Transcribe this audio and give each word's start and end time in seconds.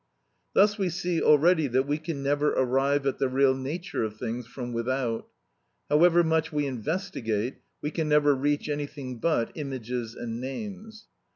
Thus 0.55 0.79
we 0.79 0.89
see 0.89 1.21
already 1.21 1.67
that 1.67 1.85
we 1.85 1.99
can 1.99 2.23
never 2.23 2.53
arrive 2.53 3.05
at 3.05 3.19
the 3.19 3.29
real 3.29 3.53
nature 3.53 4.03
of 4.03 4.17
things 4.17 4.47
from 4.47 4.73
without. 4.73 5.27
However 5.89 6.23
much 6.23 6.51
we 6.51 6.65
investigate, 6.65 7.57
we 7.83 7.91
can 7.91 8.09
never 8.09 8.33
reach 8.33 8.67
anything 8.67 9.19
but 9.19 9.51
images 9.53 10.15
and 10.15 10.41
names. 10.41 11.05